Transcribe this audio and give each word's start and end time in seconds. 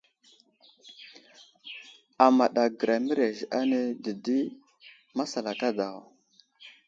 Amaɗ 2.25 2.55
agəra 2.63 2.95
mərez 3.05 3.39
ane 3.59 3.79
dədi 4.03 4.39
masalaka 5.17 5.69
daw. 5.77 5.97